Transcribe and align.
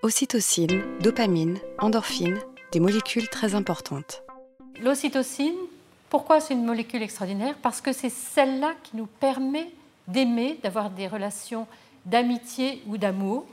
Ocytocine, 0.00 0.84
dopamine, 1.00 1.58
endorphine, 1.80 2.38
des 2.70 2.78
molécules 2.78 3.28
très 3.28 3.56
importantes. 3.56 4.22
L'ocytocine, 4.80 5.56
pourquoi 6.08 6.38
c'est 6.38 6.54
une 6.54 6.64
molécule 6.64 7.02
extraordinaire? 7.02 7.56
Parce 7.62 7.80
que 7.80 7.92
c'est 7.92 8.08
celle-là 8.08 8.74
qui 8.84 8.96
nous 8.96 9.06
permet 9.06 9.68
d'aimer, 10.06 10.60
d'avoir 10.62 10.90
des 10.90 11.08
relations 11.08 11.66
d'amitié 12.06 12.80
ou 12.86 12.96
d'amour. 12.96 13.44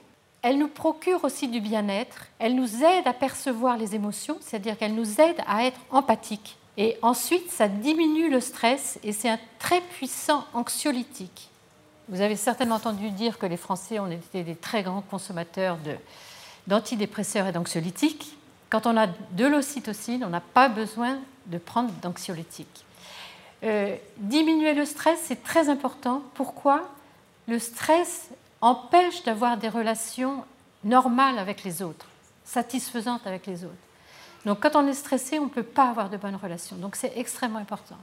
Elle 0.44 0.60
nous 0.60 0.68
procure 0.68 1.24
aussi 1.24 1.48
du 1.48 1.62
bien-être, 1.62 2.28
elle 2.38 2.54
nous 2.54 2.84
aide 2.84 3.08
à 3.08 3.14
percevoir 3.14 3.76
les 3.78 3.96
émotions, 3.96 4.38
c'est-à-dire 4.40 4.78
qu'elle 4.78 4.94
nous 4.94 5.20
aide 5.20 5.42
à 5.48 5.66
être 5.66 5.80
empathique. 5.90 6.58
Et 6.78 6.96
ensuite, 7.02 7.50
ça 7.50 7.68
diminue 7.68 8.30
le 8.30 8.40
stress 8.40 9.00
et 9.04 9.14
c'est 9.14 9.30
un 9.30 9.40
très 9.58 9.82
puissant 9.82 10.46
anxiolytique. 10.54 11.50
Vous 12.08 12.22
avez 12.22 12.36
certainement 12.36 12.76
entendu 12.76 13.10
dire 13.10 13.40
que 13.40 13.48
les 13.48 13.58
Français 13.58 13.98
ont 13.98 14.12
été 14.12 14.44
des 14.44 14.56
très 14.56 14.84
grands 14.84 15.02
consommateurs 15.02 15.78
d'antidépresseurs 16.68 17.48
et 17.48 17.52
d'anxiolytiques. 17.52 18.38
Quand 18.70 18.88
on 18.88 18.98
a 18.98 19.08
de 19.08 19.46
l'ocytocine, 19.46 20.24
on 20.24 20.30
n'a 20.30 20.42
pas 20.42 20.70
besoin 20.70 21.20
de 21.48 21.58
prendre 21.58 21.92
d'anxiolytiques. 22.02 22.86
Euh, 23.64 23.96
diminuer 24.18 24.74
le 24.74 24.86
stress, 24.86 25.20
c'est 25.24 25.44
très 25.44 25.70
important. 25.70 26.22
Pourquoi? 26.34 26.90
Le 27.48 27.60
stress 27.60 28.30
empêche 28.62 29.24
d'avoir 29.24 29.58
des 29.58 29.70
relations 29.70 30.44
normales 30.84 31.40
avec 31.40 31.64
les 31.64 31.82
autres, 31.82 32.08
satisfaisantes 32.44 33.26
avec 33.26 33.46
les 33.46 33.64
autres. 33.64 33.74
Donc 34.46 34.62
quand 34.62 34.76
on 34.76 34.88
est 34.88 34.94
stressé, 34.94 35.40
on 35.40 35.46
ne 35.46 35.50
peut 35.50 35.64
pas 35.64 35.90
avoir 35.90 36.10
de 36.10 36.18
bonnes 36.18 36.36
relations. 36.36 36.76
Donc 36.76 36.96
c'est 36.96 37.14
extrêmement 37.16 37.60
important. 37.60 37.98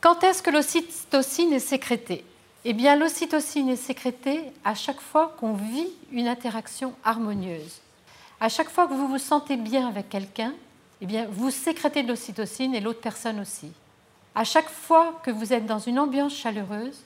Quand 0.00 0.24
est-ce 0.24 0.42
que 0.42 0.50
l'ocytocine 0.50 1.52
est 1.52 1.58
sécrétée? 1.58 2.24
Eh 2.64 2.74
bien 2.74 2.94
l'ocytocine 2.94 3.68
est 3.70 3.76
sécrétée 3.76 4.44
à 4.64 4.74
chaque 4.74 5.00
fois 5.00 5.34
qu'on 5.38 5.54
vit 5.54 5.88
une 6.12 6.28
interaction 6.28 6.94
harmonieuse. 7.02 7.80
À 8.40 8.48
chaque 8.48 8.70
fois 8.70 8.86
que 8.86 8.94
vous 8.94 9.08
vous 9.08 9.18
sentez 9.18 9.56
bien 9.56 9.88
avec 9.88 10.08
quelqu'un, 10.08 10.52
eh 11.00 11.06
bien 11.06 11.26
vous 11.28 11.50
sécrétez 11.50 12.04
de 12.04 12.08
l'ocytocine 12.08 12.74
et 12.74 12.80
l'autre 12.80 13.00
personne 13.00 13.40
aussi. 13.40 13.72
À 14.36 14.44
chaque 14.44 14.68
fois 14.68 15.20
que 15.24 15.32
vous 15.32 15.52
êtes 15.52 15.66
dans 15.66 15.80
une 15.80 15.98
ambiance 15.98 16.36
chaleureuse, 16.36 17.02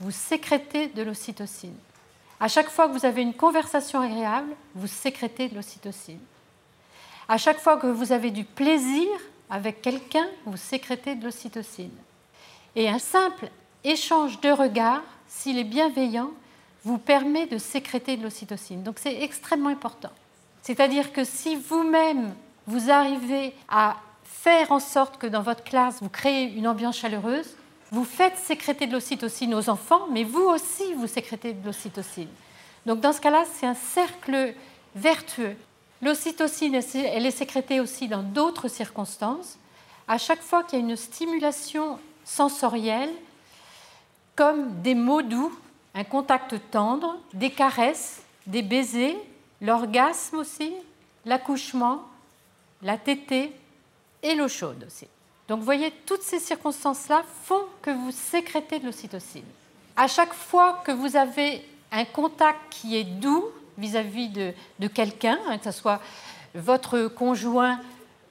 vous 0.00 0.10
sécrétez 0.10 0.88
de 0.88 1.02
l'ocytocine. 1.02 1.76
À 2.40 2.48
chaque 2.48 2.70
fois 2.70 2.88
que 2.88 2.92
vous 2.92 3.04
avez 3.04 3.20
une 3.20 3.34
conversation 3.34 4.00
agréable, 4.00 4.54
vous 4.74 4.86
sécrétez 4.86 5.48
de 5.48 5.56
l'ocytocine. 5.56 6.20
À 7.28 7.36
chaque 7.36 7.60
fois 7.60 7.76
que 7.76 7.86
vous 7.86 8.12
avez 8.12 8.30
du 8.30 8.44
plaisir 8.44 9.08
avec 9.50 9.82
quelqu'un, 9.82 10.26
vous 10.46 10.56
sécrétez 10.56 11.14
de 11.14 11.24
l'ocytocine. 11.24 11.94
Et 12.74 12.88
un 12.88 12.98
simple 12.98 13.50
échange 13.84 14.40
de 14.40 14.50
regards, 14.50 15.02
s'il 15.28 15.58
est 15.58 15.64
bienveillant, 15.64 16.30
vous 16.84 16.98
permet 16.98 17.46
de 17.46 17.58
sécréter 17.58 18.16
de 18.16 18.22
l'ocytocine. 18.22 18.82
Donc 18.82 18.98
c'est 19.00 19.22
extrêmement 19.22 19.70
important. 19.70 20.10
C'est-à-dire 20.62 21.12
que 21.12 21.24
si 21.24 21.56
vous-même, 21.56 22.34
vous 22.66 22.90
arrivez 22.90 23.52
à 23.68 23.96
faire 24.24 24.72
en 24.72 24.80
sorte 24.80 25.18
que 25.18 25.26
dans 25.26 25.42
votre 25.42 25.64
classe, 25.64 26.00
vous 26.00 26.08
créez 26.08 26.44
une 26.44 26.68
ambiance 26.68 26.98
chaleureuse, 26.98 27.56
vous 27.90 28.04
faites 28.04 28.36
sécréter 28.36 28.86
de 28.86 28.92
l'ocytocine 28.92 29.54
aux 29.54 29.68
enfants, 29.68 30.06
mais 30.10 30.24
vous 30.24 30.42
aussi, 30.42 30.92
vous 30.94 31.06
sécrétez 31.06 31.52
de 31.52 31.64
l'ocytocine. 31.64 32.28
Donc 32.84 33.00
dans 33.00 33.12
ce 33.12 33.20
cas-là, 33.20 33.44
c'est 33.54 33.66
un 33.66 33.74
cercle 33.74 34.54
vertueux. 34.94 35.56
L'ocytocine, 36.02 36.80
elle 36.94 37.26
est 37.26 37.30
sécrétée 37.30 37.80
aussi 37.80 38.08
dans 38.08 38.22
d'autres 38.22 38.68
circonstances. 38.68 39.58
À 40.08 40.18
chaque 40.18 40.42
fois 40.42 40.62
qu'il 40.62 40.78
y 40.78 40.82
a 40.82 40.84
une 40.84 40.96
stimulation 40.96 41.98
sensorielle, 42.24 43.10
comme 44.36 44.82
des 44.82 44.94
mots 44.94 45.22
doux, 45.22 45.52
un 45.94 46.04
contact 46.04 46.54
tendre, 46.70 47.18
des 47.32 47.50
caresses, 47.50 48.22
des 48.46 48.62
baisers, 48.62 49.16
l'orgasme 49.60 50.36
aussi, 50.36 50.72
l'accouchement, 51.24 52.02
la 52.82 52.98
tétée 52.98 53.52
et 54.22 54.34
l'eau 54.34 54.48
chaude 54.48 54.84
aussi. 54.86 55.06
Donc 55.48 55.60
vous 55.60 55.64
voyez, 55.64 55.90
toutes 56.04 56.22
ces 56.22 56.38
circonstances-là 56.38 57.24
font 57.44 57.64
que 57.80 57.90
vous 57.90 58.10
sécrétez 58.10 58.78
de 58.78 58.86
l'ocytocine. 58.86 59.44
À 59.96 60.08
chaque 60.08 60.34
fois 60.34 60.82
que 60.84 60.92
vous 60.92 61.16
avez 61.16 61.64
un 61.90 62.04
contact 62.04 62.58
qui 62.70 62.96
est 62.96 63.04
doux 63.04 63.46
vis-à-vis 63.78 64.28
de, 64.28 64.88
quelqu'un, 64.88 65.38
hein, 65.46 65.58
que 65.58 65.64
ce 65.64 65.70
soit 65.70 66.00
votre 66.54 67.08
conjoint, 67.08 67.80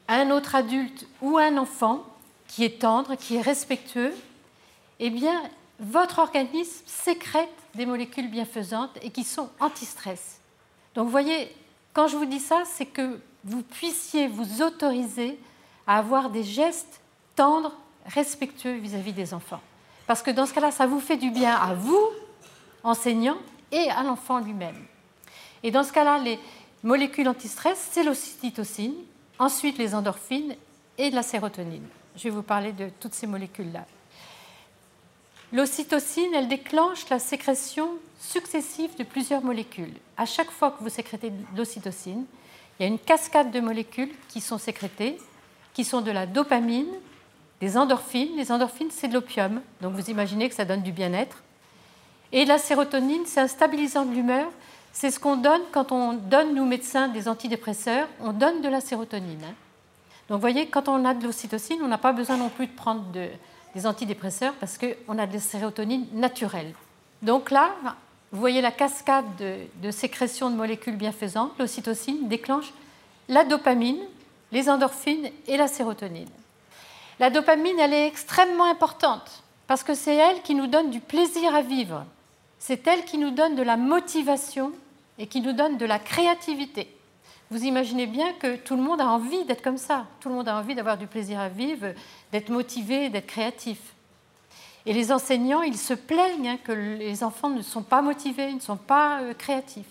un 0.07 0.29
autre 0.29 0.55
adulte 0.55 1.07
ou 1.21 1.37
un 1.37 1.57
enfant, 1.57 2.03
qui 2.47 2.63
est 2.63 2.81
tendre, 2.81 3.15
qui 3.15 3.37
est 3.37 3.41
respectueux, 3.41 4.13
eh 4.99 5.09
bien, 5.09 5.41
votre 5.79 6.19
organisme 6.19 6.83
sécrète 6.85 7.49
des 7.73 7.85
molécules 7.85 8.29
bienfaisantes 8.29 8.97
et 9.01 9.11
qui 9.11 9.23
sont 9.23 9.49
anti-stress. 9.59 10.39
Donc 10.93 11.05
vous 11.05 11.11
voyez, 11.11 11.53
quand 11.93 12.07
je 12.07 12.15
vous 12.17 12.25
dis 12.25 12.39
ça, 12.39 12.63
c'est 12.65 12.85
que 12.85 13.19
vous 13.43 13.61
puissiez 13.61 14.27
vous 14.27 14.61
autoriser 14.61 15.39
à 15.87 15.97
avoir 15.97 16.29
des 16.29 16.43
gestes 16.43 17.01
tendres, 17.35 17.75
respectueux 18.05 18.75
vis-à-vis 18.75 19.13
des 19.13 19.33
enfants. 19.33 19.61
Parce 20.07 20.21
que 20.21 20.31
dans 20.31 20.45
ce 20.45 20.53
cas-là, 20.53 20.71
ça 20.71 20.87
vous 20.87 20.99
fait 20.99 21.17
du 21.17 21.31
bien 21.31 21.55
à 21.55 21.73
vous, 21.73 22.09
enseignants, 22.83 23.37
et 23.71 23.89
à 23.89 24.03
l'enfant 24.03 24.39
lui-même. 24.39 24.85
Et 25.63 25.71
dans 25.71 25.83
ce 25.83 25.91
cas-là, 25.91 26.19
les 26.19 26.39
molécules 26.83 27.27
anti-stress, 27.27 27.89
c'est 27.91 28.03
l'ocytocine, 28.03 28.93
ensuite 29.39 29.77
les 29.77 29.95
endorphines 29.95 30.55
et 30.97 31.09
la 31.09 31.23
sérotonine. 31.23 31.87
Je 32.15 32.23
vais 32.23 32.29
vous 32.29 32.43
parler 32.43 32.71
de 32.71 32.89
toutes 32.99 33.13
ces 33.13 33.27
molécules-là. 33.27 33.85
L'ocytocine, 35.55 36.33
elle 36.33 36.49
déclenche 36.49 37.07
la 37.09 37.17
sécrétion 37.17 37.91
successive 38.19 38.89
de 38.97 39.05
plusieurs 39.05 39.41
molécules. 39.41 39.93
À 40.17 40.25
chaque 40.25 40.51
fois 40.51 40.71
que 40.71 40.83
vous 40.83 40.89
sécrétez 40.89 41.29
de 41.29 41.57
l'ocytocine, 41.57 42.25
il 42.77 42.83
y 42.83 42.85
a 42.85 42.89
une 42.89 42.99
cascade 42.99 43.51
de 43.51 43.61
molécules 43.61 44.11
qui 44.27 44.41
sont 44.41 44.57
sécrétées, 44.57 45.17
qui 45.73 45.85
sont 45.85 46.01
de 46.01 46.11
la 46.11 46.25
dopamine, 46.25 46.91
des 47.61 47.77
endorphines. 47.77 48.35
Les 48.35 48.51
endorphines, 48.51 48.89
c'est 48.91 49.07
de 49.07 49.13
l'opium, 49.13 49.61
donc 49.79 49.93
vous 49.93 50.09
imaginez 50.09 50.49
que 50.49 50.55
ça 50.55 50.65
donne 50.65 50.81
du 50.81 50.91
bien-être. 50.91 51.41
Et 52.33 52.43
la 52.43 52.57
sérotonine, 52.57 53.25
c'est 53.25 53.39
un 53.39 53.47
stabilisant 53.47 54.03
de 54.03 54.13
l'humeur. 54.13 54.51
C'est 54.91 55.09
ce 55.09 55.21
qu'on 55.21 55.37
donne 55.37 55.61
quand 55.71 55.93
on 55.93 56.15
donne, 56.15 56.53
nous 56.53 56.65
médecins, 56.65 57.07
des 57.07 57.29
antidépresseurs. 57.29 58.09
On 58.19 58.33
donne 58.33 58.61
de 58.61 58.67
la 58.67 58.81
sérotonine. 58.81 59.41
Hein. 59.45 59.55
Donc 60.27 60.35
vous 60.35 60.41
voyez, 60.41 60.67
quand 60.67 60.89
on 60.89 61.05
a 61.05 61.13
de 61.13 61.23
l'ocytocine, 61.23 61.79
on 61.81 61.87
n'a 61.87 61.97
pas 61.97 62.11
besoin 62.11 62.35
non 62.35 62.49
plus 62.49 62.67
de 62.67 62.73
prendre 62.73 63.05
des 63.75 63.85
antidépresseurs 63.85 64.53
parce 64.55 64.77
qu'on 64.77 65.19
a 65.19 65.27
de 65.27 65.33
la 65.33 65.39
sérotonine 65.39 66.07
naturelle. 66.13 66.73
Donc 67.21 67.51
là, 67.51 67.75
vous 68.31 68.39
voyez 68.39 68.61
la 68.61 68.71
cascade 68.71 69.25
de, 69.37 69.57
de 69.81 69.91
sécrétion 69.91 70.49
de 70.49 70.55
molécules 70.55 70.95
bienfaisantes. 70.95 71.51
L'ocytocine 71.59 72.27
déclenche 72.27 72.73
la 73.27 73.43
dopamine, 73.43 73.99
les 74.51 74.69
endorphines 74.69 75.29
et 75.47 75.57
la 75.57 75.67
sérotonine. 75.67 76.29
La 77.19 77.29
dopamine, 77.29 77.79
elle 77.79 77.93
est 77.93 78.07
extrêmement 78.07 78.69
importante 78.69 79.43
parce 79.67 79.83
que 79.83 79.93
c'est 79.93 80.15
elle 80.15 80.41
qui 80.41 80.55
nous 80.55 80.67
donne 80.67 80.89
du 80.89 80.99
plaisir 80.99 81.53
à 81.53 81.61
vivre. 81.61 82.05
C'est 82.59 82.87
elle 82.87 83.03
qui 83.05 83.17
nous 83.17 83.31
donne 83.31 83.55
de 83.55 83.63
la 83.63 83.77
motivation 83.77 84.71
et 85.17 85.27
qui 85.27 85.41
nous 85.41 85.53
donne 85.53 85.77
de 85.77 85.85
la 85.85 85.99
créativité. 85.99 86.94
Vous 87.51 87.63
imaginez 87.63 88.07
bien 88.07 88.33
que 88.33 88.55
tout 88.55 88.75
le 88.75 88.81
monde 88.81 89.01
a 89.01 89.07
envie 89.07 89.45
d'être 89.45 89.61
comme 89.61 89.77
ça. 89.77 90.07
Tout 90.19 90.29
le 90.29 90.35
monde 90.35 90.47
a 90.47 90.57
envie 90.57 90.73
d'avoir 90.73 90.97
du 90.97 91.07
plaisir 91.07 91.39
à 91.39 91.49
vivre, 91.49 91.93
d'être 92.31 92.49
motivé, 92.49 93.09
d'être 93.09 93.27
créatif. 93.27 93.77
Et 94.87 94.93
les 94.93 95.11
enseignants, 95.11 95.61
ils 95.61 95.77
se 95.77 95.93
plaignent 95.93 96.49
hein, 96.49 96.57
que 96.63 96.71
les 96.71 97.23
enfants 97.23 97.49
ne 97.49 97.61
sont 97.61 97.83
pas 97.83 98.01
motivés, 98.01 98.53
ne 98.53 98.59
sont 98.59 98.77
pas 98.77 99.21
euh, 99.21 99.33
créatifs. 99.33 99.85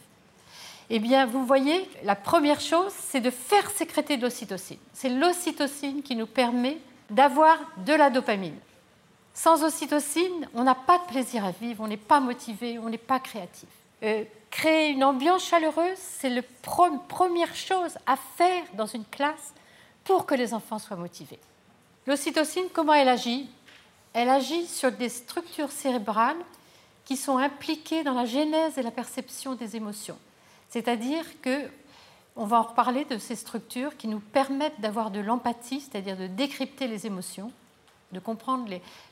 Eh 0.91 0.99
bien, 0.99 1.27
vous 1.27 1.47
voyez, 1.47 1.89
la 2.05 2.15
première 2.15 2.61
chose, 2.61 2.93
c'est 2.93 3.21
de 3.21 3.31
faire 3.31 3.71
sécréter 3.71 4.17
de 4.17 4.23
l'ocytocine. 4.23 4.79
C'est 4.93 5.09
l'ocytocine 5.09 6.03
qui 6.03 6.15
nous 6.15 6.27
permet 6.27 6.79
d'avoir 7.11 7.57
de 7.85 7.93
la 7.93 8.11
dopamine. 8.11 8.59
Sans 9.33 9.65
ocytocine, 9.65 10.49
on 10.55 10.63
n'a 10.63 10.75
pas 10.75 10.99
de 10.99 11.05
plaisir 11.05 11.45
à 11.45 11.51
vivre, 11.51 11.83
on 11.83 11.89
n'est 11.89 11.97
pas 11.97 12.21
motivé, 12.21 12.79
on 12.79 12.89
n'est 12.89 12.99
pas 12.99 13.19
créatif. 13.19 13.69
Euh, 14.03 14.25
créer 14.55 14.91
une 14.91 15.03
ambiance 15.03 15.45
chaleureuse, 15.45 15.99
c'est 15.99 16.31
la 16.31 16.43
première 17.09 17.57
chose 17.57 17.99
à 18.07 18.15
faire 18.15 18.63
dans 18.75 18.87
une 18.87 19.05
classe 19.05 19.53
pour 20.05 20.27
que 20.27 20.35
les 20.37 20.55
enfants 20.55 20.79
soient 20.79 20.97
motivés. 20.97 21.41
L'ocytocine, 22.07 22.67
comment 22.73 22.95
elle 22.95 23.09
agit? 23.09 23.51
Elle 24.13 24.29
agit 24.29 24.69
sur 24.69 24.93
des 24.93 25.09
structures 25.09 25.73
cérébrales 25.73 26.37
qui 27.05 27.17
sont 27.17 27.37
impliquées 27.37 28.05
dans 28.05 28.15
la 28.15 28.27
genèse 28.27 28.79
et 28.79 28.83
la 28.83 28.93
perception 28.93 29.57
des 29.57 29.75
émotions. 29.75 30.17
C'est-à-dire 30.69 31.25
que 31.43 31.69
on 32.37 32.47
va 32.47 32.61
en 32.61 32.63
reparler 32.63 33.05
de 33.07 33.19
ces 33.19 33.35
structures 33.35 33.97
qui 33.97 34.07
nous 34.07 34.21
permettent 34.21 34.81
d'avoir 34.81 35.11
de 35.11 35.19
l'empathie, 35.19 35.81
c'est-à-dire 35.81 36.17
de 36.17 36.29
décrypter 36.29 36.87
les 36.87 37.07
émotions, 37.07 37.51
de 38.13 38.21
comprendre 38.21 38.69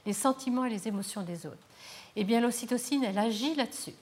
les, 0.06 0.12
sentiments 0.12 0.66
et 0.66 0.70
les 0.70 0.86
émotions 0.86 1.22
des 1.22 1.46
autres. 1.46 1.66
Eh 2.14 2.22
bien, 2.22 2.40
l'ocytocine, 2.40 3.02
elle 3.02 3.18
agit 3.18 3.56
là-dessus. 3.56 3.94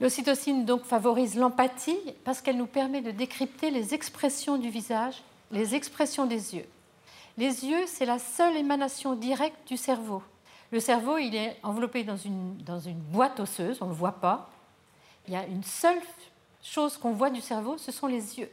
L'ocytocine 0.00 0.64
donc 0.64 0.84
favorise 0.84 1.36
l'empathie 1.36 1.98
parce 2.24 2.40
qu'elle 2.40 2.56
nous 2.56 2.66
permet 2.66 3.00
de 3.00 3.10
décrypter 3.10 3.70
les 3.70 3.94
expressions 3.94 4.56
du 4.56 4.70
visage, 4.70 5.22
les 5.50 5.74
expressions 5.74 6.26
des 6.26 6.54
yeux. 6.54 6.66
Les 7.36 7.64
yeux, 7.64 7.84
c'est 7.86 8.06
la 8.06 8.18
seule 8.18 8.56
émanation 8.56 9.14
directe 9.14 9.66
du 9.66 9.76
cerveau. 9.76 10.22
Le 10.70 10.80
cerveau, 10.80 11.18
il 11.18 11.34
est 11.34 11.56
enveloppé 11.62 12.04
dans 12.04 12.16
une, 12.16 12.56
dans 12.58 12.78
une 12.78 12.98
boîte 12.98 13.40
osseuse, 13.40 13.78
on 13.80 13.86
ne 13.86 13.90
le 13.90 13.96
voit 13.96 14.20
pas. 14.20 14.50
Il 15.26 15.34
y 15.34 15.36
a 15.36 15.46
une 15.46 15.64
seule 15.64 16.00
chose 16.62 16.96
qu'on 16.96 17.12
voit 17.12 17.30
du 17.30 17.40
cerveau, 17.40 17.78
ce 17.78 17.90
sont 17.90 18.06
les 18.06 18.38
yeux. 18.38 18.50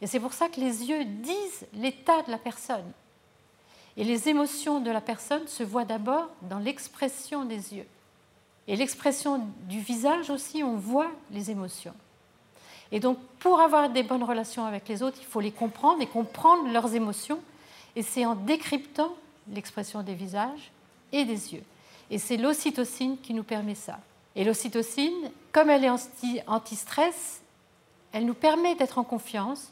Et 0.00 0.06
c'est 0.06 0.20
pour 0.20 0.32
ça 0.32 0.48
que 0.48 0.60
les 0.60 0.84
yeux 0.84 1.04
disent 1.04 1.66
l'état 1.74 2.22
de 2.22 2.30
la 2.30 2.38
personne. 2.38 2.92
Et 3.96 4.04
les 4.04 4.28
émotions 4.28 4.80
de 4.80 4.90
la 4.90 5.00
personne 5.00 5.46
se 5.48 5.62
voient 5.62 5.84
d'abord 5.84 6.28
dans 6.42 6.58
l'expression 6.58 7.44
des 7.44 7.74
yeux. 7.74 7.86
Et 8.68 8.76
l'expression 8.76 9.48
du 9.62 9.80
visage 9.80 10.28
aussi, 10.28 10.62
on 10.62 10.76
voit 10.76 11.10
les 11.30 11.50
émotions. 11.50 11.94
Et 12.92 13.00
donc, 13.00 13.18
pour 13.38 13.60
avoir 13.60 13.88
des 13.88 14.02
bonnes 14.02 14.22
relations 14.22 14.66
avec 14.66 14.86
les 14.88 15.02
autres, 15.02 15.16
il 15.20 15.26
faut 15.26 15.40
les 15.40 15.50
comprendre 15.50 16.02
et 16.02 16.06
comprendre 16.06 16.70
leurs 16.70 16.94
émotions. 16.94 17.40
Et 17.96 18.02
c'est 18.02 18.26
en 18.26 18.34
décryptant 18.34 19.14
l'expression 19.50 20.02
des 20.02 20.14
visages 20.14 20.70
et 21.12 21.24
des 21.24 21.54
yeux. 21.54 21.62
Et 22.10 22.18
c'est 22.18 22.36
l'ocytocine 22.36 23.16
qui 23.18 23.32
nous 23.32 23.42
permet 23.42 23.74
ça. 23.74 23.98
Et 24.36 24.44
l'ocytocine, 24.44 25.30
comme 25.50 25.70
elle 25.70 25.84
est 25.84 26.44
anti-stress, 26.46 27.40
elle 28.12 28.26
nous 28.26 28.34
permet 28.34 28.74
d'être 28.74 28.98
en 28.98 29.04
confiance, 29.04 29.70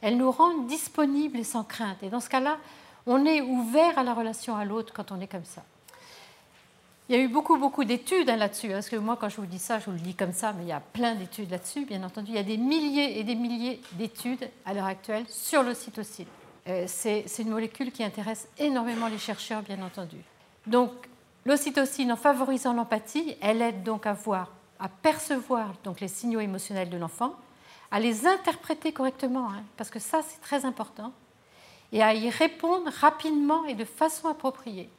elle 0.00 0.16
nous 0.16 0.30
rend 0.30 0.58
disponibles 0.64 1.38
et 1.38 1.44
sans 1.44 1.64
crainte. 1.64 2.02
Et 2.02 2.10
dans 2.10 2.20
ce 2.20 2.28
cas-là, 2.28 2.58
on 3.06 3.24
est 3.24 3.40
ouvert 3.40 3.98
à 3.98 4.02
la 4.02 4.14
relation 4.14 4.56
à 4.56 4.64
l'autre 4.64 4.92
quand 4.92 5.12
on 5.12 5.20
est 5.20 5.26
comme 5.26 5.44
ça. 5.44 5.62
Il 7.08 7.14
y 7.14 7.18
a 7.18 7.22
eu 7.22 7.28
beaucoup, 7.28 7.56
beaucoup 7.56 7.84
d'études 7.84 8.28
hein, 8.28 8.36
là-dessus, 8.36 8.66
hein, 8.66 8.74
parce 8.74 8.88
que 8.88 8.96
moi, 8.96 9.16
quand 9.16 9.28
je 9.28 9.36
vous 9.36 9.46
dis 9.46 9.60
ça, 9.60 9.78
je 9.78 9.84
vous 9.84 9.92
le 9.92 9.98
dis 9.98 10.16
comme 10.16 10.32
ça, 10.32 10.52
mais 10.52 10.64
il 10.64 10.68
y 10.68 10.72
a 10.72 10.80
plein 10.80 11.14
d'études 11.14 11.50
là-dessus, 11.52 11.84
bien 11.84 12.02
entendu. 12.02 12.32
Il 12.32 12.34
y 12.34 12.38
a 12.38 12.42
des 12.42 12.56
milliers 12.56 13.20
et 13.20 13.22
des 13.22 13.36
milliers 13.36 13.80
d'études 13.92 14.48
à 14.64 14.74
l'heure 14.74 14.86
actuelle 14.86 15.24
sur 15.28 15.62
l'ocytocine. 15.62 16.26
Euh, 16.68 16.84
c'est 16.88 17.24
une 17.38 17.50
molécule 17.50 17.92
qui 17.92 18.02
intéresse 18.02 18.48
énormément 18.58 19.06
les 19.06 19.18
chercheurs, 19.18 19.62
bien 19.62 19.80
entendu. 19.82 20.16
Donc, 20.66 20.90
l'ocytocine, 21.44 22.10
en 22.10 22.16
favorisant 22.16 22.72
l'empathie, 22.72 23.36
elle 23.40 23.62
aide 23.62 23.84
donc 23.84 24.04
à 24.04 24.12
voir, 24.12 24.50
à 24.80 24.88
percevoir 24.88 25.74
donc, 25.84 26.00
les 26.00 26.08
signaux 26.08 26.40
émotionnels 26.40 26.90
de 26.90 26.96
l'enfant, 26.96 27.36
à 27.92 28.00
les 28.00 28.26
interpréter 28.26 28.92
correctement, 28.92 29.48
hein, 29.50 29.62
parce 29.76 29.90
que 29.90 30.00
ça, 30.00 30.22
c'est 30.26 30.40
très 30.40 30.64
important, 30.64 31.12
et 31.92 32.02
à 32.02 32.14
y 32.14 32.28
répondre 32.30 32.90
rapidement 33.00 33.64
et 33.66 33.74
de 33.74 33.84
façon 33.84 34.26
appropriée. 34.26 34.90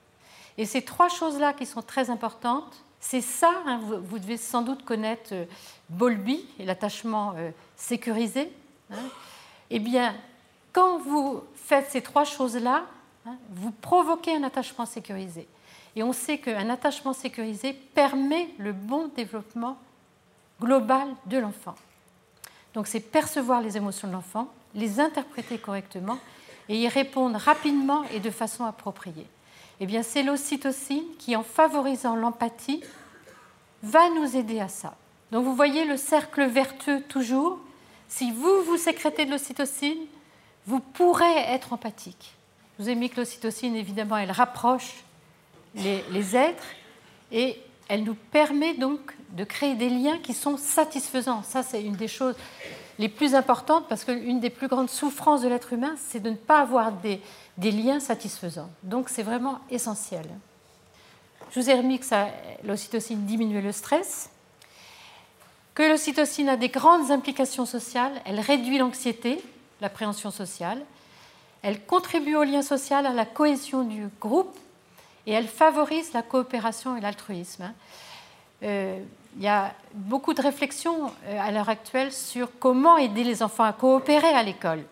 Et 0.57 0.65
ces 0.65 0.81
trois 0.81 1.09
choses-là 1.09 1.54
qui 1.54 1.65
sont 1.65 1.81
très 1.81 2.09
importantes, 2.09 2.83
c'est 3.00 3.21
ça, 3.21 3.51
hein, 3.65 3.80
vous, 3.83 4.19
devez 4.19 4.38
sans 4.38 4.63
doute 4.63 4.83
connaître 4.83 5.30
euh, 5.33 5.45
Bolby 5.89 6.45
et 6.59 6.65
l'attachement 6.65 7.33
euh, 7.38 7.51
sécurisé. 7.75 8.51
Hein. 8.92 8.95
Eh 9.69 9.80
bien, 9.80 10.15
quand 10.74 10.98
vous 10.98 11.44
faites 11.56 11.92
ces 11.92 12.01
trois 12.01 12.24
choses-là, 12.24 12.86
hein, 13.25 13.36
vous 13.51 13.71
provoquez 13.71 14.36
un 14.36 14.44
attachement 14.44 14.86
sécurisé. 14.86 15.48
Et 15.95 16.04
on 16.04 16.13
sait 16.13 16.39
qu'un 16.39 16.69
attachement 16.69 17.13
sécurisé 17.13 17.74
permet 17.74 18.50
le 18.57 18.74
bon 18.74 19.09
développement 19.15 19.77
global 20.59 21.07
de 21.25 21.38
l'enfant. 21.38 21.75
Donc 22.74 22.88
c'est 22.88 23.00
percevoir 23.00 23.62
les 23.62 23.77
émotions 23.77 24.07
de 24.07 24.13
l'enfant, 24.13 24.50
les 24.75 25.00
interpréter 25.00 25.57
correctement 25.57 26.19
et 26.69 26.77
y 26.77 26.88
répondre 26.88 27.38
rapidement 27.39 28.04
et 28.13 28.19
de 28.19 28.30
façon 28.30 28.65
appropriée. 28.65 29.27
Eh 29.79 29.85
bien, 29.85 30.03
c'est 30.03 30.24
l'ocytocine 30.24 31.03
qui, 31.19 31.35
en 31.35 31.44
favorisant 31.44 32.15
l'empathie, 32.15 32.81
va 33.83 34.09
nous 34.09 34.35
aider 34.35 34.59
à 34.59 34.68
ça. 34.68 34.95
Donc, 35.31 35.45
vous 35.45 35.56
voyez 35.56 35.85
le 35.85 35.97
cercle 35.97 36.45
vertueux 36.45 37.01
toujours. 37.01 37.59
Si 38.07 38.31
vous, 38.31 38.63
vous 38.63 38.77
sécrétez 38.77 39.25
de 39.25 39.31
l'ocytocine, 39.31 40.00
vous 40.65 40.79
pourrez 40.79 41.39
être 41.47 41.74
empathique. 41.74 42.33
Vous 42.79 42.88
avez 42.88 42.95
mis 42.95 43.09
que 43.09 43.18
l'ocytocine, 43.18 43.75
évidemment, 43.75 44.18
elle 44.18 44.31
rapproche 44.31 45.03
les, 45.75 46.03
les 46.12 46.35
êtres 46.35 46.68
et 47.31 47.62
elle 47.88 48.03
nous 48.03 48.15
permet 48.15 48.73
donc 48.73 49.15
de 49.31 49.44
créer 49.44 49.75
des 49.75 49.89
liens 49.89 50.18
qui 50.18 50.33
sont 50.33 50.57
satisfaisants. 50.57 51.44
Ça, 51.44 51.63
c'est 51.63 51.81
une 51.81 51.95
des 51.95 52.07
choses 52.07 52.35
les 52.99 53.09
plus 53.09 53.35
importantes 53.35 53.85
parce 53.88 54.03
qu'une 54.03 54.39
des 54.39 54.49
plus 54.49 54.67
grandes 54.67 54.89
souffrances 54.89 55.41
de 55.41 55.47
l'être 55.47 55.73
humain, 55.73 55.95
c'est 55.97 56.19
de 56.19 56.31
ne 56.31 56.35
pas 56.35 56.59
avoir 56.59 56.91
des, 56.91 57.21
liens 57.57 57.99
satisfaisants. 57.99 58.69
Donc 58.83 59.09
c'est 59.09 59.23
vraiment 59.23 59.59
essentiel. 59.69 60.25
Je 61.51 61.59
vous 61.59 61.69
ai 61.69 61.75
remis 61.75 61.99
que 61.99 62.05
l'ocytocine 62.63 63.25
diminue 63.25 63.61
le 63.61 63.71
stress, 63.71 64.29
que 65.75 65.83
l'ocytocine 65.83 66.49
a 66.49 66.57
des 66.57 66.69
grandes 66.69 67.11
implications 67.11 67.65
sociales, 67.65 68.13
elle 68.25 68.39
réduit 68.39 68.79
l'anxiété, 68.79 69.44
l'appréhension 69.79 70.31
sociale, 70.31 70.81
elle 71.61 71.83
contribue 71.85 72.35
au 72.35 72.44
lien 72.44 72.61
social, 72.61 73.05
à 73.05 73.13
la 73.13 73.25
cohésion 73.25 73.83
du 73.83 74.07
groupe, 74.19 74.57
et 75.25 75.33
elle 75.33 75.47
favorise 75.47 76.13
la 76.13 76.21
coopération 76.21 76.95
et 76.95 77.01
l'altruisme. 77.01 77.73
Euh, 78.63 78.99
il 79.38 79.44
y 79.44 79.48
a 79.48 79.74
beaucoup 79.94 80.34
de 80.34 80.42
réflexions 80.42 81.12
euh, 81.25 81.39
à 81.39 81.51
l'heure 81.51 81.69
actuelle 81.69 82.12
sur 82.12 82.50
comment 82.60 82.98
aider 82.98 83.24
les 83.24 83.44
enfants 83.44 83.63
à 83.63 83.74
coopérer 83.74 84.30
à 84.30 84.42
l'école. 84.42 84.84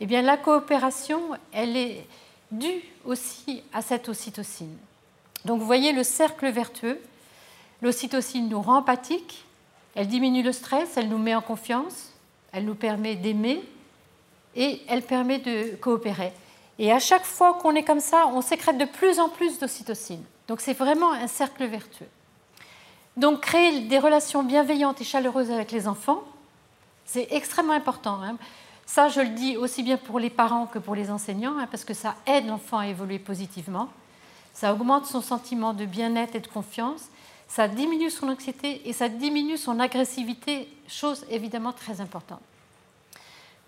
Eh 0.00 0.06
bien, 0.06 0.22
la 0.22 0.36
coopération, 0.36 1.20
elle 1.52 1.76
est 1.76 2.06
due 2.52 2.82
aussi 3.04 3.62
à 3.72 3.82
cette 3.82 4.08
ocytocine. 4.08 4.76
Donc, 5.44 5.58
vous 5.58 5.66
voyez 5.66 5.92
le 5.92 6.04
cercle 6.04 6.48
vertueux. 6.50 7.00
L'ocytocine 7.82 8.48
nous 8.48 8.62
rend 8.62 8.78
empathiques, 8.78 9.44
elle 9.96 10.06
diminue 10.06 10.42
le 10.42 10.52
stress, 10.52 10.96
elle 10.96 11.08
nous 11.08 11.18
met 11.18 11.34
en 11.34 11.42
confiance, 11.42 12.12
elle 12.52 12.64
nous 12.64 12.74
permet 12.74 13.16
d'aimer 13.16 13.62
et 14.54 14.82
elle 14.88 15.02
permet 15.02 15.38
de 15.38 15.74
coopérer. 15.76 16.32
Et 16.78 16.92
à 16.92 17.00
chaque 17.00 17.24
fois 17.24 17.54
qu'on 17.54 17.74
est 17.74 17.82
comme 17.82 18.00
ça, 18.00 18.28
on 18.28 18.40
sécrète 18.40 18.78
de 18.78 18.84
plus 18.84 19.18
en 19.18 19.28
plus 19.28 19.58
d'ocytocine. 19.58 20.22
Donc, 20.46 20.60
c'est 20.60 20.72
vraiment 20.74 21.12
un 21.12 21.26
cercle 21.26 21.64
vertueux. 21.66 22.08
Donc, 23.16 23.40
créer 23.40 23.82
des 23.82 23.98
relations 23.98 24.42
bienveillantes 24.42 25.00
et 25.00 25.04
chaleureuses 25.04 25.50
avec 25.50 25.70
les 25.70 25.86
enfants, 25.86 26.24
c'est 27.04 27.28
extrêmement 27.30 27.72
important. 27.72 28.20
Hein. 28.22 28.36
Ça, 28.86 29.08
je 29.08 29.20
le 29.20 29.28
dis 29.28 29.56
aussi 29.56 29.82
bien 29.82 29.96
pour 29.96 30.18
les 30.18 30.30
parents 30.30 30.66
que 30.66 30.78
pour 30.78 30.94
les 30.94 31.10
enseignants, 31.10 31.58
hein, 31.58 31.68
parce 31.70 31.84
que 31.84 31.94
ça 31.94 32.16
aide 32.26 32.46
l'enfant 32.46 32.78
à 32.78 32.88
évoluer 32.88 33.18
positivement. 33.18 33.88
Ça 34.52 34.72
augmente 34.72 35.06
son 35.06 35.20
sentiment 35.20 35.74
de 35.74 35.84
bien-être 35.84 36.34
et 36.34 36.40
de 36.40 36.46
confiance. 36.46 37.08
Ça 37.48 37.68
diminue 37.68 38.10
son 38.10 38.28
anxiété 38.28 38.88
et 38.88 38.92
ça 38.92 39.08
diminue 39.08 39.58
son 39.58 39.78
agressivité, 39.80 40.68
chose 40.88 41.24
évidemment 41.30 41.72
très 41.72 42.00
importante. 42.00 42.40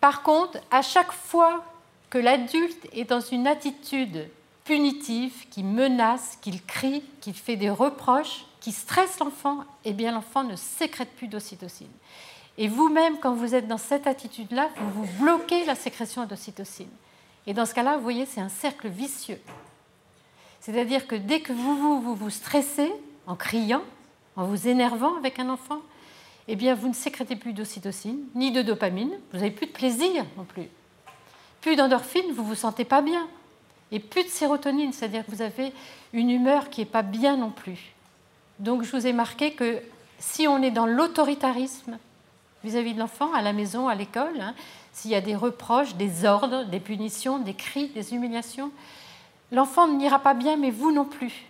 Par 0.01 0.23
contre, 0.23 0.59
à 0.71 0.83
chaque 0.83 1.13
fois 1.13 1.65
que 2.11 2.19
l'adulte 2.19 2.87
est 2.93 3.05
dans 3.05 3.21
une 3.21 3.47
attitude 3.47 4.29
punitive, 4.65 5.49
qui 5.51 5.63
menace, 5.63 6.39
qu'il 6.43 6.63
crie, 6.65 7.03
qu'il 7.21 7.35
fait 7.35 7.57
des 7.57 7.71
reproches, 7.71 8.47
qui 8.67 8.73
stresse 8.73 9.21
l'enfant, 9.21 9.59
eh 9.85 9.93
bien 9.93 10.11
l'enfant 10.11 10.43
ne 10.43 10.57
sécrète 10.57 11.15
plus 11.15 11.29
d'ocytocine. 11.29 11.93
Et 12.59 12.67
vous-même, 12.67 13.21
quand 13.21 13.33
vous 13.33 13.55
êtes 13.55 13.69
dans 13.69 13.79
cette 13.79 14.09
attitude-là, 14.09 14.71
vous 14.77 15.05
vous 15.05 15.23
bloquez 15.23 15.65
la 15.67 15.77
sécrétion 15.77 16.27
d'ocytocine. 16.27 16.91
Et 17.47 17.55
dans 17.55 17.65
ce 17.65 17.75
cas-là, 17.75 17.97
vous 17.97 18.03
voyez, 18.03 18.27
c'est 18.27 18.41
un 18.41 18.49
cercle 18.49 18.89
vicieux. 18.89 19.41
C'est-à-dire 20.59 21.07
que 21.07 21.15
dès 21.15 21.39
que 21.39 21.53
vous 21.53 21.77
vous, 21.77 22.01
vous 22.01 22.17
vous 22.17 22.31
stressez 22.31 22.93
en 23.29 23.37
criant, 23.37 23.85
en 24.35 24.47
vous 24.47 24.67
énervant 24.67 25.15
avec 25.17 25.39
un 25.39 25.49
enfant, 25.49 25.79
eh 26.49 26.57
bien, 26.57 26.75
vous 26.75 26.89
ne 26.89 26.93
sécrétez 26.93 27.37
plus 27.37 27.53
d'ocytocine, 27.53 28.19
ni 28.35 28.51
de 28.51 28.63
dopamine, 28.63 29.17
vous 29.31 29.39
n'avez 29.39 29.53
plus 29.53 29.69
de 29.69 29.73
plaisir 29.73 30.27
non 30.37 30.45
plus. 30.45 30.67
Plus 31.61 31.77
d'endorphine, 31.77 32.33
vous 32.33 32.43
ne 32.43 32.49
vous 32.49 32.57
sentez 32.57 32.85
pas 32.85 33.01
bien. 33.01 33.29
Et 33.93 34.01
plus 34.01 34.25
de 34.25 34.29
sérotonine, 34.29 34.93
c'est-à-dire 34.93 35.25
que 35.25 35.31
vous 35.31 35.43
avez 35.43 35.73
une 36.13 36.31
humeur 36.31 36.69
qui 36.69 36.81
n'est 36.81 36.87
pas 36.87 37.03
bien 37.03 37.37
non 37.37 37.51
plus. 37.51 37.93
Donc, 38.59 38.83
je 38.83 38.91
vous 38.97 39.07
ai 39.07 39.13
marqué 39.13 39.53
que 39.53 39.81
si 40.19 40.49
on 40.49 40.63
est 40.63 40.71
dans 40.71 40.87
l'autoritarisme, 40.87 41.99
vis-à-vis 42.65 42.95
de 42.95 42.99
l'enfant, 42.99 43.33
à 43.33 43.43
la 43.43 43.53
maison, 43.53 43.89
à 43.89 43.95
l'école, 43.95 44.41
hein, 44.41 44.55
s'il 44.93 45.11
y 45.11 45.15
a 45.15 45.21
des 45.21 45.37
reproches, 45.37 45.95
des 45.95 46.25
ordres, 46.25 46.65
des 46.65 46.81
punitions, 46.81 47.39
des 47.39 47.55
cris, 47.55 47.89
des 47.89 48.15
humiliations, 48.15 48.71
l'enfant 49.53 49.89
n'ira 49.89 50.19
pas 50.19 50.35
bien, 50.35 50.57
mais 50.57 50.71
vous 50.71 50.91
non 50.91 51.05
plus. 51.05 51.47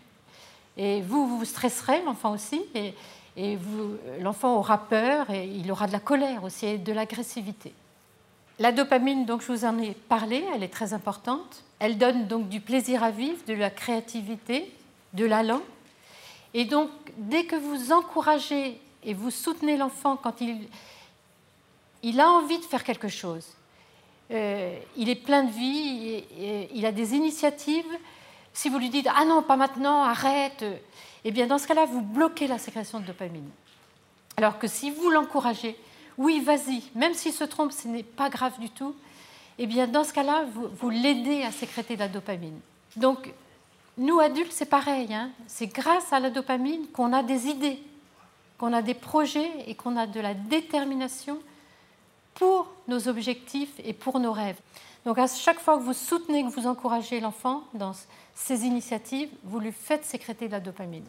Et 0.77 1.01
vous, 1.03 1.27
vous 1.27 1.45
stresserez, 1.45 2.03
l'enfant 2.03 2.33
aussi, 2.33 2.61
et, 2.75 2.93
l'enfant 4.21 4.57
aura 4.57 4.79
peur, 4.79 5.31
et 5.31 5.47
il 5.47 5.71
aura 5.71 5.87
de 5.87 5.93
la 5.93 6.01
colère 6.01 6.43
aussi, 6.43 6.67
et 6.67 6.79
de 6.79 6.93
l'agressivité. 6.93 7.73
La 8.59 8.73
dopamine, 8.73 9.27
donc 9.27 9.43
je 9.43 9.53
vous 9.53 9.65
en 9.67 9.79
ai 9.79 9.93
parlé, 9.93 10.43
elle 10.55 10.63
est 10.63 10.73
très 10.73 10.95
importante. 10.95 11.63
Elle 11.79 11.99
donne 11.99 12.27
donc 12.27 12.49
du 12.49 12.61
plaisir 12.61 13.05
à 13.05 13.11
vivre, 13.11 13.39
de 13.47 13.53
la 13.53 13.69
créativité, 13.69 14.73
de 15.13 15.27
l'allant. 15.27 15.61
Et 16.57 16.65
donc, 16.65 16.89
dès 17.19 17.45
que 17.45 17.55
vous 17.55 17.93
encouragez 17.93 18.81
et 19.05 19.13
vous 19.13 19.31
soutenez 19.31 19.77
l'enfant 19.77 20.17
quand 20.17 20.41
il, 20.41 22.19
a 22.19 22.31
envie 22.31 22.59
de 22.59 22.65
faire 22.65 22.83
quelque 22.83 23.09
chose. 23.09 23.47
Euh, 24.31 24.75
il 24.97 25.11
est 25.11 25.23
plein 25.23 25.45
de 25.45 25.51
vie, 25.51 26.25
il 26.75 26.87
a 26.87 26.93
des 26.93 27.15
initiatives. 27.15 27.85
Si 28.55 28.71
vous 28.71 28.79
lui 28.79 28.89
dites 28.89 29.07
Ah 29.15 29.27
non, 29.27 29.43
pas 29.43 29.57
maintenant, 29.57 30.03
arrête, 30.03 30.65
eh 31.25 31.31
bien 31.31 31.47
dans 31.47 31.59
ce 31.59 31.69
cas-là, 31.69 31.85
vous 31.85 32.01
bloquez 32.01 32.47
la 32.47 32.57
sécrétion 32.57 33.01
de 33.01 33.05
dopamine. 33.05 33.51
Alors 34.39 34.59
que 34.59 34.67
si 34.67 34.91
vous 34.91 35.11
l'encouragez, 35.11 35.77
oui, 36.17 36.41
vas-y, 36.41 36.83
même 36.95 37.13
s'il 37.13 37.35
se 37.35 37.45
trompe, 37.45 37.73
ce 37.73 37.87
n'est 37.87 38.03
pas 38.03 38.31
grave 38.31 38.59
du 38.59 38.71
tout, 38.71 38.97
eh 39.59 39.67
bien 39.67 39.87
dans 39.87 40.05
ce 40.05 40.15
cas-là, 40.15 40.47
vous, 40.81 40.89
l'aidez 40.89 41.43
à 41.43 41.53
sécréter 41.53 41.97
de 41.97 42.01
la 42.01 42.09
dopamine. 42.09 42.59
Donc, 42.97 43.31
nous 43.99 44.21
adultes, 44.21 44.53
c'est 44.53 44.67
pareil, 44.67 45.13
hein. 45.15 45.31
c'est 45.47 45.69
grâce 45.69 46.13
à 46.13 46.21
la 46.21 46.31
dopamine 46.31 46.87
qu'on 46.93 47.13
a 47.13 47.23
des 47.23 47.47
idées. 47.47 47.83
qu'on 48.59 48.73
a 48.73 48.83
des 48.83 48.95
projets 48.95 49.51
et 49.67 49.75
qu'on 49.75 49.97
a 49.97 50.07
de 50.07 50.21
la 50.21 50.33
détermination 50.33 51.39
pour 52.35 52.69
nos 52.89 53.09
objectifs 53.09 53.73
et 53.85 53.93
pour 53.93 54.19
nos 54.19 54.33
rêves. 54.33 54.59
Donc 55.05 55.19
à 55.19 55.27
chaque 55.27 55.61
fois 55.61 55.77
que 55.79 55.83
vous 55.83 55.93
soutenez, 55.93 56.43
que 56.43 56.49
vous 56.49 56.67
encouragez 56.67 57.21
l'enfant 57.21 57.65
dans 57.75 57.93
ces 58.35 58.65
initiatives, 58.65 59.29
vous 59.45 59.61
lui 59.61 59.73
faites 59.73 60.05
sécréter 60.05 60.47
de 60.47 60.53
la 60.53 60.61
dopamine. 60.61 61.05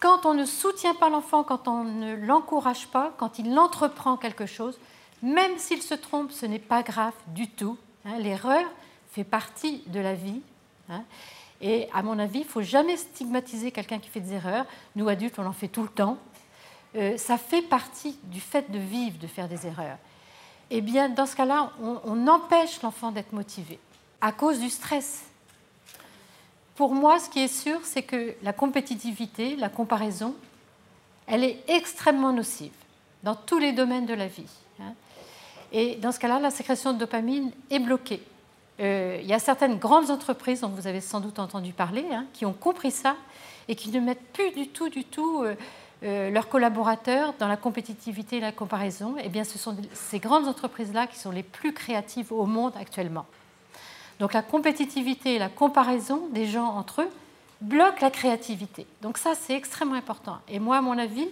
Quand 0.00 0.26
on 0.26 0.34
ne 0.34 0.44
soutient 0.44 0.94
pas 0.94 1.08
l'enfant, 1.08 1.44
quand 1.44 1.66
on 1.66 1.84
ne 1.84 2.14
l'encourage 2.14 2.86
pas, 2.88 3.12
quand 3.16 3.38
il 3.38 3.58
entreprend 3.58 4.16
quelque 4.16 4.46
chose, 4.46 4.78
même 5.22 5.56
s'il 5.58 5.82
se 5.82 5.94
trompe, 5.94 6.30
ce 6.30 6.46
n'est 6.46 6.58
pas 6.58 6.82
grave 6.82 7.14
du 7.28 7.48
tout. 7.48 7.78
Hein. 8.04 8.18
L'erreur 8.18 8.64
fait 9.12 9.24
partie 9.24 9.82
de 9.86 10.00
la 10.00 10.14
vie. 10.14 10.42
Et 11.66 11.88
à 11.94 12.02
mon 12.02 12.18
avis, 12.18 12.40
il 12.40 12.44
ne 12.44 12.48
faut 12.48 12.62
jamais 12.62 12.98
stigmatiser 12.98 13.72
quelqu'un 13.72 13.98
qui 13.98 14.10
fait 14.10 14.20
des 14.20 14.34
erreurs. 14.34 14.66
Nous, 14.94 15.08
adultes, 15.08 15.38
on 15.38 15.46
en 15.46 15.52
fait 15.52 15.68
tout 15.68 15.82
le 15.82 15.88
temps. 15.88 16.18
Euh, 16.94 17.16
ça 17.16 17.38
fait 17.38 17.62
partie 17.62 18.18
du 18.24 18.38
fait 18.38 18.70
de 18.70 18.78
vivre, 18.78 19.18
de 19.18 19.26
faire 19.26 19.48
des 19.48 19.66
erreurs. 19.66 19.96
Eh 20.70 20.82
bien, 20.82 21.08
dans 21.08 21.24
ce 21.24 21.34
cas-là, 21.34 21.72
on 21.80 22.28
empêche 22.28 22.82
l'enfant 22.82 23.12
d'être 23.12 23.32
motivé 23.32 23.78
à 24.20 24.30
cause 24.30 24.60
du 24.60 24.68
stress. 24.68 25.22
Pour 26.76 26.94
moi, 26.94 27.18
ce 27.18 27.30
qui 27.30 27.40
est 27.40 27.48
sûr, 27.48 27.80
c'est 27.82 28.02
que 28.02 28.34
la 28.42 28.52
compétitivité, 28.52 29.56
la 29.56 29.70
comparaison, 29.70 30.34
elle 31.26 31.44
est 31.44 31.62
extrêmement 31.68 32.32
nocive 32.32 32.72
dans 33.22 33.34
tous 33.34 33.58
les 33.58 33.72
domaines 33.72 34.06
de 34.06 34.14
la 34.14 34.26
vie. 34.26 34.50
Hein. 34.80 34.92
Et 35.72 35.96
dans 35.96 36.12
ce 36.12 36.18
cas-là, 36.18 36.40
la 36.40 36.50
sécrétion 36.50 36.92
de 36.92 36.98
dopamine 36.98 37.52
est 37.70 37.78
bloquée. 37.78 38.22
Euh, 38.80 39.18
il 39.22 39.26
y 39.26 39.32
a 39.32 39.38
certaines 39.38 39.78
grandes 39.78 40.10
entreprises 40.10 40.62
dont 40.62 40.68
vous 40.68 40.86
avez 40.86 41.00
sans 41.00 41.20
doute 41.20 41.38
entendu 41.38 41.72
parler, 41.72 42.04
hein, 42.12 42.26
qui 42.32 42.44
ont 42.44 42.52
compris 42.52 42.90
ça 42.90 43.16
et 43.68 43.76
qui 43.76 43.90
ne 43.90 44.00
mettent 44.00 44.32
plus 44.32 44.50
du 44.50 44.68
tout, 44.68 44.88
du 44.88 45.04
tout 45.04 45.42
euh, 45.42 45.54
euh, 46.02 46.30
leurs 46.30 46.48
collaborateurs 46.48 47.34
dans 47.38 47.46
la 47.46 47.56
compétitivité 47.56 48.38
et 48.38 48.40
la 48.40 48.52
comparaison. 48.52 49.14
Eh 49.22 49.28
bien, 49.28 49.44
ce 49.44 49.58
sont 49.58 49.76
ces 49.92 50.18
grandes 50.18 50.48
entreprises-là 50.48 51.06
qui 51.06 51.18
sont 51.18 51.30
les 51.30 51.44
plus 51.44 51.72
créatives 51.72 52.32
au 52.32 52.46
monde 52.46 52.72
actuellement. 52.78 53.26
Donc 54.18 54.32
la 54.32 54.42
compétitivité 54.42 55.36
et 55.36 55.38
la 55.38 55.48
comparaison 55.48 56.28
des 56.32 56.46
gens 56.46 56.66
entre 56.66 57.02
eux 57.02 57.10
bloquent 57.60 58.00
la 58.02 58.10
créativité. 58.10 58.86
Donc 59.02 59.18
ça, 59.18 59.34
c'est 59.34 59.54
extrêmement 59.54 59.94
important. 59.94 60.38
Et 60.48 60.58
moi, 60.58 60.78
à 60.78 60.80
mon 60.80 60.98
avis, 60.98 61.28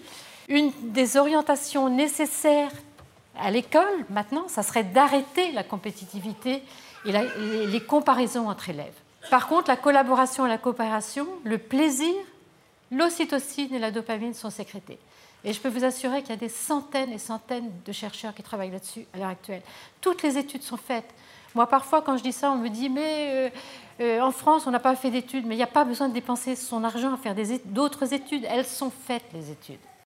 une 0.49 0.73
des 0.83 1.17
orientations 1.17 1.89
nécessaires 1.89 2.73
à 3.39 3.51
l'école, 3.51 4.07
maintenant, 4.11 4.45
ça 4.49 4.63
serait 4.63 4.85
d'arrêter 4.85 5.53
la 5.53 5.65
compétitivité 5.65 6.63
et, 7.05 7.67
les 7.67 7.81
comparaisons 7.81 8.49
entre 8.49 8.71
élèves. 8.71 8.95
Par 9.31 9.49
contre, 9.49 9.69
la 9.69 9.77
collaboration 9.77 10.47
et 10.47 10.49
la 10.49 10.59
coopération, 10.59 11.27
le 11.45 11.59
plaisir, 11.59 12.15
l'ocytocine 12.91 13.73
et 13.75 13.79
la 13.79 13.91
dopamine 13.91 14.35
sont 14.35 14.51
sécrétés. 14.51 14.99
Et 15.45 15.53
je 15.53 15.61
peux 15.61 15.69
vous 15.69 15.85
assurer 15.85 16.21
qu'il 16.21 16.31
y 16.31 16.35
a 16.35 16.37
des 16.37 16.49
centaines 16.49 17.13
et 17.13 17.19
centaines 17.19 17.71
de 17.85 17.93
chercheurs 17.93 18.35
qui 18.35 18.43
travaillent 18.43 18.71
là-dessus 18.71 19.07
à 19.13 19.19
l'heure 19.19 19.29
actuelle. 19.29 19.63
Toutes 20.01 20.23
les 20.23 20.39
études 20.39 20.63
sont 20.63 20.77
faites. 20.77 21.13
Moi, 21.55 21.67
parfois, 21.67 22.01
quand 22.01 22.17
je 22.17 22.23
dis 22.23 22.33
ça, 22.33 22.51
on 22.51 22.57
me 22.57 22.69
dit, 22.69 22.89
mais 22.89 23.29
euh, 23.31 23.51
euh, 24.01 24.21
en 24.21 24.31
France, 24.31 24.67
on 24.67 24.71
n'a 24.71 24.81
pas 24.81 24.95
fait 24.95 25.11
d'études, 25.11 25.47
mais 25.47 25.55
il 25.55 25.59
n'y 25.59 25.65
a 25.65 25.67
pas 25.67 25.85
besoin 25.85 26.09
de 26.09 26.15
dépenser 26.15 26.57
son 26.57 26.85
argent 26.85 27.13
à 27.13 27.17
faire 27.17 27.35
d'autres 27.67 28.15
études. 28.15 28.47
Elles 28.49 28.67
sont 28.67 28.91
faites, 28.91 29.25
les 29.35 29.51
études. 29.51 29.81